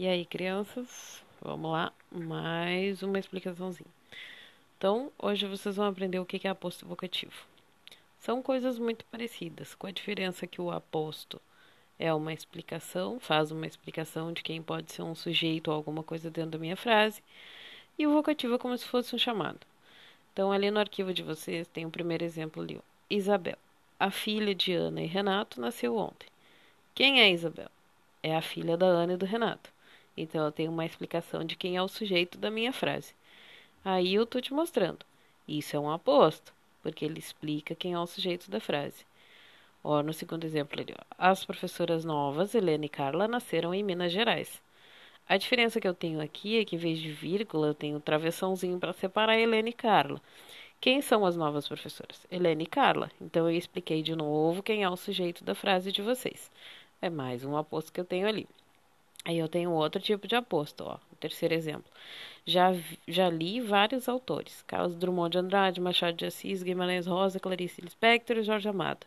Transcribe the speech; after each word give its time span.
E 0.00 0.08
aí, 0.08 0.24
crianças, 0.24 1.22
vamos 1.42 1.72
lá, 1.72 1.92
mais 2.10 3.02
uma 3.02 3.18
explicaçãozinha. 3.18 3.90
Então, 4.78 5.12
hoje 5.18 5.46
vocês 5.46 5.76
vão 5.76 5.84
aprender 5.84 6.18
o 6.18 6.24
que 6.24 6.48
é 6.48 6.50
aposto 6.50 6.86
vocativo. 6.86 7.44
São 8.18 8.42
coisas 8.42 8.78
muito 8.78 9.04
parecidas, 9.04 9.74
com 9.74 9.86
a 9.86 9.90
diferença 9.90 10.46
que 10.46 10.58
o 10.58 10.70
aposto 10.70 11.38
é 11.98 12.14
uma 12.14 12.32
explicação, 12.32 13.20
faz 13.20 13.50
uma 13.50 13.66
explicação 13.66 14.32
de 14.32 14.42
quem 14.42 14.62
pode 14.62 14.90
ser 14.90 15.02
um 15.02 15.14
sujeito 15.14 15.68
ou 15.68 15.74
alguma 15.74 16.02
coisa 16.02 16.30
dentro 16.30 16.52
da 16.52 16.58
minha 16.58 16.78
frase, 16.78 17.22
e 17.98 18.06
o 18.06 18.14
vocativo 18.14 18.54
é 18.54 18.58
como 18.58 18.78
se 18.78 18.86
fosse 18.86 19.14
um 19.14 19.18
chamado. 19.18 19.60
Então, 20.32 20.50
ali 20.50 20.70
no 20.70 20.80
arquivo 20.80 21.12
de 21.12 21.22
vocês 21.22 21.68
tem 21.68 21.84
o 21.84 21.90
primeiro 21.90 22.24
exemplo 22.24 22.62
ali, 22.62 22.78
ó. 22.78 22.82
Isabel. 23.10 23.58
A 23.98 24.10
filha 24.10 24.54
de 24.54 24.72
Ana 24.72 25.02
e 25.02 25.06
Renato 25.06 25.60
nasceu 25.60 25.94
ontem. 25.94 26.30
Quem 26.94 27.20
é 27.20 27.30
Isabel? 27.30 27.68
É 28.22 28.34
a 28.34 28.40
filha 28.40 28.78
da 28.78 28.86
Ana 28.86 29.12
e 29.12 29.18
do 29.18 29.26
Renato. 29.26 29.70
Então 30.16 30.44
eu 30.44 30.52
tenho 30.52 30.70
uma 30.70 30.86
explicação 30.86 31.44
de 31.44 31.56
quem 31.56 31.76
é 31.76 31.82
o 31.82 31.88
sujeito 31.88 32.38
da 32.38 32.50
minha 32.50 32.72
frase. 32.72 33.14
Aí 33.84 34.14
eu 34.14 34.24
estou 34.24 34.40
te 34.40 34.52
mostrando. 34.52 35.04
Isso 35.48 35.74
é 35.76 35.80
um 35.80 35.90
aposto, 35.90 36.52
porque 36.82 37.04
ele 37.04 37.18
explica 37.18 37.74
quem 37.74 37.94
é 37.94 37.98
o 37.98 38.06
sujeito 38.06 38.50
da 38.50 38.60
frase. 38.60 39.04
Ó, 39.82 40.02
no 40.02 40.12
segundo 40.12 40.44
exemplo 40.44 40.80
ali, 40.80 40.94
ó, 40.98 41.02
as 41.16 41.44
professoras 41.44 42.04
novas, 42.04 42.54
Helena 42.54 42.84
e 42.84 42.88
Carla, 42.88 43.26
nasceram 43.26 43.74
em 43.74 43.82
Minas 43.82 44.12
Gerais. 44.12 44.60
A 45.26 45.36
diferença 45.36 45.80
que 45.80 45.88
eu 45.88 45.94
tenho 45.94 46.20
aqui 46.20 46.58
é 46.58 46.64
que, 46.64 46.76
em 46.76 46.78
vez 46.78 46.98
de 46.98 47.10
vírgula, 47.10 47.68
eu 47.68 47.74
tenho 47.74 47.96
um 47.96 48.00
travessãozinho 48.00 48.78
para 48.78 48.92
separar 48.92 49.38
Helena 49.38 49.68
e 49.70 49.72
Carla. 49.72 50.20
Quem 50.80 51.00
são 51.00 51.24
as 51.24 51.36
novas 51.36 51.68
professoras? 51.68 52.26
Helena 52.30 52.62
e 52.62 52.66
Carla. 52.66 53.10
Então, 53.20 53.48
eu 53.48 53.56
expliquei 53.56 54.02
de 54.02 54.14
novo 54.14 54.62
quem 54.62 54.82
é 54.82 54.90
o 54.90 54.96
sujeito 54.96 55.44
da 55.44 55.54
frase 55.54 55.92
de 55.92 56.02
vocês. 56.02 56.50
É 57.00 57.08
mais 57.08 57.44
um 57.44 57.56
aposto 57.56 57.92
que 57.92 58.00
eu 58.00 58.04
tenho 58.04 58.26
ali. 58.26 58.46
Aí 59.30 59.38
eu 59.38 59.48
tenho 59.48 59.70
outro 59.70 60.02
tipo 60.02 60.26
de 60.26 60.34
aposto, 60.34 60.80
ó. 60.80 60.98
O 61.12 61.14
terceiro 61.14 61.54
exemplo. 61.54 61.88
Já, 62.44 62.74
já 63.06 63.30
li 63.30 63.60
vários 63.60 64.08
autores: 64.08 64.64
Carlos 64.66 64.96
Drummond 64.96 65.30
de 65.30 65.38
Andrade, 65.38 65.80
Machado 65.80 66.16
de 66.16 66.26
Assis, 66.26 66.64
Guimarães 66.64 67.06
Rosa, 67.06 67.38
Clarice 67.38 67.80
Lispector 67.80 68.38
e 68.38 68.42
Jorge 68.42 68.68
Amado. 68.68 69.06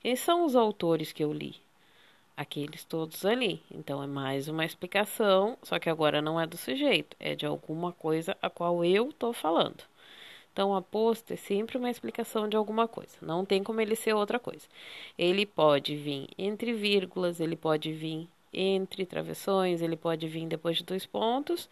Quem 0.00 0.16
são 0.16 0.46
os 0.46 0.56
autores 0.56 1.12
que 1.12 1.22
eu 1.22 1.30
li? 1.30 1.56
Aqueles 2.34 2.84
todos 2.84 3.22
ali. 3.26 3.62
Então 3.70 4.02
é 4.02 4.06
mais 4.06 4.48
uma 4.48 4.64
explicação, 4.64 5.58
só 5.62 5.78
que 5.78 5.90
agora 5.90 6.22
não 6.22 6.40
é 6.40 6.46
do 6.46 6.56
sujeito, 6.56 7.14
é 7.20 7.34
de 7.34 7.44
alguma 7.44 7.92
coisa 7.92 8.34
a 8.40 8.48
qual 8.48 8.82
eu 8.82 9.10
estou 9.10 9.34
falando. 9.34 9.84
Então, 10.52 10.74
aposto 10.74 11.32
é 11.32 11.36
sempre 11.36 11.76
uma 11.76 11.90
explicação 11.90 12.48
de 12.48 12.56
alguma 12.56 12.88
coisa. 12.88 13.16
Não 13.20 13.44
tem 13.44 13.62
como 13.62 13.80
ele 13.80 13.94
ser 13.94 14.14
outra 14.14 14.38
coisa. 14.38 14.66
Ele 15.18 15.44
pode 15.44 15.96
vir 15.96 16.28
entre 16.38 16.72
vírgulas, 16.72 17.40
ele 17.40 17.56
pode 17.56 17.92
vir 17.92 18.26
entre 18.52 19.06
travessões, 19.06 19.82
ele 19.82 19.96
pode 19.96 20.26
vir 20.28 20.46
depois 20.46 20.76
de 20.78 20.84
dois 20.84 21.06
pontos, 21.06 21.68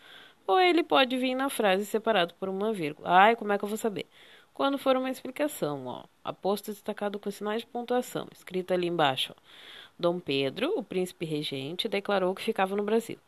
ou 0.46 0.58
ele 0.58 0.82
pode 0.82 1.16
vir 1.16 1.34
na 1.34 1.50
frase 1.50 1.84
separado 1.86 2.34
por 2.34 2.48
uma 2.48 2.72
vírgula. 2.72 3.08
Ai, 3.08 3.36
como 3.36 3.52
é 3.52 3.58
que 3.58 3.64
eu 3.64 3.68
vou 3.68 3.78
saber? 3.78 4.06
Quando 4.54 4.78
for 4.78 4.96
uma 4.96 5.10
explicação, 5.10 5.86
ó, 5.86 6.04
aposto 6.24 6.72
destacado 6.72 7.18
com 7.18 7.30
sinais 7.30 7.60
de 7.60 7.66
pontuação, 7.66 8.26
escrito 8.32 8.72
ali 8.72 8.86
embaixo, 8.88 9.34
ó. 9.36 9.40
Dom 9.98 10.20
Pedro, 10.20 10.78
o 10.78 10.82
príncipe 10.82 11.26
regente, 11.26 11.88
declarou 11.88 12.34
que 12.34 12.42
ficava 12.42 12.76
no 12.76 12.84
Brasil. 12.84 13.18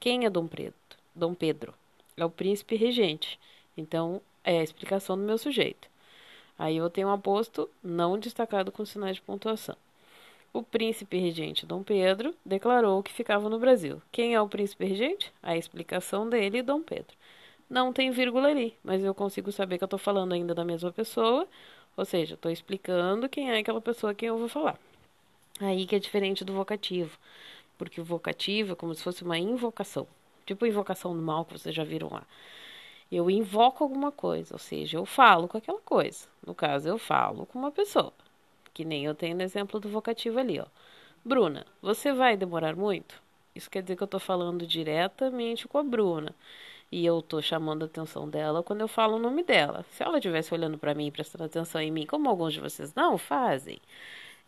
Quem 0.00 0.24
é 0.24 0.30
Dom 0.30 0.46
Pedro? 0.46 0.74
Dom 1.14 1.34
Pedro 1.34 1.74
é 2.16 2.24
o 2.24 2.30
príncipe 2.30 2.76
regente. 2.76 3.38
Então, 3.76 4.22
é 4.42 4.60
a 4.60 4.62
explicação 4.62 5.16
do 5.16 5.24
meu 5.24 5.36
sujeito. 5.38 5.88
Aí 6.58 6.76
eu 6.76 6.88
tenho 6.88 7.08
um 7.08 7.12
aposto 7.12 7.68
não 7.82 8.18
destacado 8.18 8.70
com 8.70 8.84
sinais 8.84 9.16
de 9.16 9.22
pontuação. 9.22 9.76
O 10.54 10.62
príncipe 10.62 11.18
regente 11.18 11.66
Dom 11.66 11.82
Pedro 11.82 12.32
declarou 12.46 13.02
que 13.02 13.12
ficava 13.12 13.48
no 13.48 13.58
Brasil. 13.58 14.00
Quem 14.12 14.36
é 14.36 14.40
o 14.40 14.48
príncipe 14.48 14.84
regente? 14.84 15.32
A 15.42 15.56
explicação 15.56 16.28
dele, 16.28 16.62
Dom 16.62 16.80
Pedro. 16.80 17.16
Não 17.68 17.92
tem 17.92 18.12
vírgula 18.12 18.50
ali, 18.50 18.78
mas 18.84 19.02
eu 19.02 19.12
consigo 19.12 19.50
saber 19.50 19.78
que 19.78 19.82
eu 19.82 19.86
estou 19.86 19.98
falando 19.98 20.32
ainda 20.32 20.54
da 20.54 20.64
mesma 20.64 20.92
pessoa, 20.92 21.48
ou 21.96 22.04
seja, 22.04 22.34
estou 22.34 22.52
explicando 22.52 23.28
quem 23.28 23.50
é 23.50 23.58
aquela 23.58 23.80
pessoa 23.80 24.14
que 24.14 24.26
eu 24.26 24.38
vou 24.38 24.48
falar. 24.48 24.78
Aí 25.58 25.86
que 25.86 25.96
é 25.96 25.98
diferente 25.98 26.44
do 26.44 26.52
vocativo, 26.52 27.18
porque 27.76 28.00
o 28.00 28.04
vocativo 28.04 28.74
é 28.74 28.76
como 28.76 28.94
se 28.94 29.02
fosse 29.02 29.24
uma 29.24 29.36
invocação, 29.36 30.06
tipo 30.46 30.64
invocação 30.64 31.16
do 31.16 31.20
mal 31.20 31.44
que 31.44 31.58
vocês 31.58 31.74
já 31.74 31.82
viram 31.82 32.10
lá. 32.12 32.22
Eu 33.10 33.28
invoco 33.28 33.82
alguma 33.82 34.12
coisa, 34.12 34.54
ou 34.54 34.60
seja, 34.60 34.98
eu 34.98 35.04
falo 35.04 35.48
com 35.48 35.58
aquela 35.58 35.80
coisa. 35.80 36.28
No 36.46 36.54
caso, 36.54 36.88
eu 36.88 36.96
falo 36.96 37.44
com 37.44 37.58
uma 37.58 37.72
pessoa 37.72 38.12
que 38.74 38.84
nem 38.84 39.04
eu 39.04 39.14
tenho 39.14 39.36
no 39.36 39.42
exemplo 39.42 39.80
do 39.80 39.88
vocativo 39.88 40.38
ali, 40.38 40.60
ó. 40.60 40.66
Bruna, 41.24 41.64
você 41.80 42.12
vai 42.12 42.36
demorar 42.36 42.76
muito? 42.76 43.22
Isso 43.54 43.70
quer 43.70 43.82
dizer 43.82 43.96
que 43.96 44.02
eu 44.02 44.06
estou 44.06 44.20
falando 44.20 44.66
diretamente 44.66 45.68
com 45.68 45.78
a 45.78 45.82
Bruna. 45.84 46.34
E 46.90 47.06
eu 47.06 47.20
estou 47.20 47.40
chamando 47.40 47.84
a 47.84 47.86
atenção 47.86 48.28
dela 48.28 48.62
quando 48.62 48.82
eu 48.82 48.88
falo 48.88 49.16
o 49.16 49.18
nome 49.18 49.42
dela. 49.42 49.84
Se 49.90 50.02
ela 50.02 50.18
estivesse 50.18 50.52
olhando 50.52 50.76
para 50.76 50.94
mim, 50.94 51.10
prestando 51.10 51.44
atenção 51.44 51.80
em 51.80 51.90
mim, 51.90 52.04
como 52.04 52.28
alguns 52.28 52.52
de 52.52 52.60
vocês 52.60 52.92
não 52.94 53.16
fazem, 53.16 53.80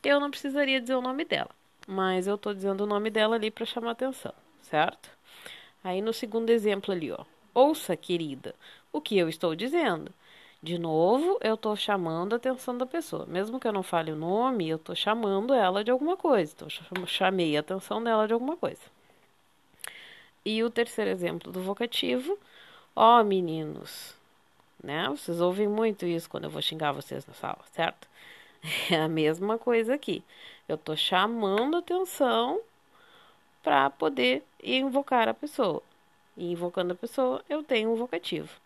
eu 0.03 0.21
não 0.21 0.31
precisaria 0.31 0.81
dizer 0.81 0.97
o 0.97 1.01
nome 1.01 1.25
dela. 1.25 1.51
Mas 1.87 2.27
eu 2.27 2.35
estou 2.35 2.53
dizendo 2.53 2.83
o 2.83 2.87
nome 2.87 3.11
dela 3.11 3.37
ali 3.37 3.51
para 3.51 3.65
chamar 3.65 3.93
atenção, 3.93 4.35
certo? 4.61 5.09
Aí 5.83 6.03
no 6.03 6.13
segundo 6.13 6.51
exemplo 6.51 6.93
ali, 6.93 7.13
ó. 7.13 7.25
Ouça, 7.55 7.97
querida, 7.97 8.55
o 8.93 9.01
que 9.01 9.17
eu 9.17 9.29
estou 9.29 9.55
dizendo. 9.55 10.13
De 10.67 10.79
novo, 10.79 11.39
eu 11.43 11.55
estou 11.55 11.77
chamando 11.77 12.33
a 12.33 12.37
atenção 12.39 12.77
da 12.77 12.85
pessoa. 12.85 13.25
Mesmo 13.27 13.61
que 13.61 13.69
eu 13.69 13.73
não 13.73 13.85
fale 13.85 14.11
o 14.11 14.17
nome, 14.17 14.69
eu 14.69 14.79
estou 14.79 14.97
chamando 14.97 15.55
ela 15.55 15.85
de 15.85 15.93
alguma 15.93 16.17
coisa. 16.17 16.53
Então, 16.53 16.69
chamei 17.07 17.57
a 17.57 17.61
atenção 17.61 18.03
dela 18.03 18.27
de 18.27 18.33
alguma 18.33 18.57
coisa. 18.57 18.81
E 20.45 20.65
o 20.65 20.69
terceiro 20.69 21.09
exemplo 21.09 21.53
do 21.53 21.63
vocativo, 21.63 22.37
ó, 22.97 23.21
oh, 23.21 23.25
meninos, 23.25 24.17
né? 24.83 25.09
Vocês 25.09 25.41
ouvem 25.41 25.69
muito 25.69 26.05
isso 26.05 26.29
quando 26.29 26.45
eu 26.45 26.51
vou 26.51 26.61
xingar 26.61 26.91
vocês 26.91 27.25
na 27.25 27.35
sala, 27.35 27.61
certo? 27.71 28.09
É 28.91 28.97
a 28.97 29.09
mesma 29.09 29.59
coisa 29.59 29.95
aqui. 29.95 30.25
Eu 30.69 30.75
estou 30.75 30.97
chamando 30.97 31.77
a 31.77 31.79
atenção 31.79 32.61
para 33.63 33.89
poder 33.91 34.43
invocar 34.61 35.29
a 35.29 35.35
pessoa. 35.35 35.81
E 36.37 36.51
invocando 36.51 36.93
a 36.93 36.97
pessoa, 36.97 37.45
eu 37.49 37.63
tenho 37.63 37.93
um 37.93 37.95
vocativo. 37.95 38.66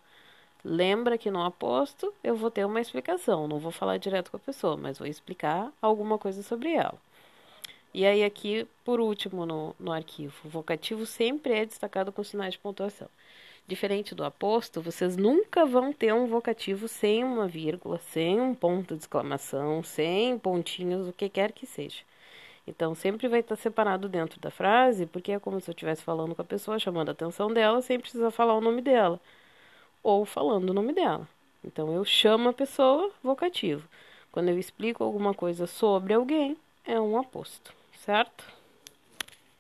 Lembra 0.65 1.17
que 1.17 1.31
no 1.31 1.43
aposto 1.43 2.13
eu 2.23 2.37
vou 2.37 2.51
ter 2.51 2.67
uma 2.67 2.81
explicação, 2.81 3.49
não 3.49 3.59
vou 3.59 3.73
falar 3.73 3.97
direto 3.97 4.31
com 4.31 4.37
a 4.37 4.41
pessoa, 4.41 4.77
mas 4.77 4.99
vou 4.99 5.09
explicar 5.09 5.73
alguma 5.81 6.19
coisa 6.19 6.43
sobre 6.43 6.73
ela. 6.75 6.99
E 7.95 8.07
aí, 8.07 8.23
aqui, 8.23 8.67
por 8.85 9.01
último, 9.01 9.45
no, 9.47 9.75
no 9.81 9.91
arquivo, 9.91 10.35
o 10.45 10.49
vocativo 10.49 11.07
sempre 11.07 11.55
é 11.55 11.67
destacado 11.67 12.13
com 12.13 12.23
sinais 12.23 12.53
de 12.53 12.59
pontuação. 12.59 13.09
Diferente 13.67 14.15
do 14.15 14.23
aposto, 14.25 14.83
vocês 14.83 15.17
nunca 15.17 15.65
vão 15.65 15.93
ter 15.93 16.13
um 16.13 16.27
vocativo 16.27 16.87
sem 16.87 17.25
uma 17.25 17.49
vírgula, 17.49 17.99
sem 17.99 18.41
um 18.41 18.55
ponto 18.55 18.95
de 18.95 19.03
exclamação, 19.03 19.83
sem 19.83 20.39
pontinhos, 20.39 21.09
o 21.09 21.13
que 21.13 21.29
quer 21.29 21.53
que 21.53 21.67
seja. 21.67 22.03
Então, 22.67 22.95
sempre 22.95 23.29
vai 23.29 23.41
estar 23.41 23.57
separado 23.57 24.09
dentro 24.09 24.39
da 24.41 24.51
frase, 24.51 25.07
porque 25.07 25.33
é 25.33 25.41
como 25.41 25.61
se 25.61 25.71
eu 25.71 25.73
estivesse 25.73 26.03
falando 26.03 26.35
com 26.35 26.43
a 26.43 26.45
pessoa, 26.45 26.79
chamando 26.79 27.09
a 27.09 27.13
atenção 27.13 27.53
dela, 27.53 27.83
sem 27.83 27.99
precisar 27.99 28.31
falar 28.31 28.55
o 28.55 28.61
nome 28.61 28.83
dela 28.83 29.21
ou 30.03 30.25
falando 30.25 30.71
o 30.71 30.75
nome 30.75 30.93
dela. 30.93 31.29
Então 31.65 31.93
eu 31.93 32.05
chamo 32.05 32.49
a 32.49 32.53
pessoa 32.53 33.11
vocativo. 33.23 33.87
Quando 34.33 34.49
eu 34.49 34.59
explico 34.59 35.03
alguma 35.03 35.35
coisa 35.35 35.67
sobre 35.67 36.15
alguém, 36.15 36.57
é 36.85 37.01
um 37.01 37.19
aposto, 37.19 37.75
certo? 38.05 38.45